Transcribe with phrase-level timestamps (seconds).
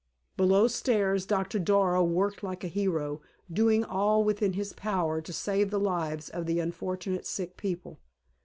[0.35, 3.21] Below stairs, Doctor Darrow worked like a hero,
[3.53, 7.99] doing all within his power to save the lives of the unfortunate sick people.